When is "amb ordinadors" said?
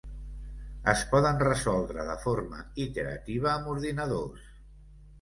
3.55-4.53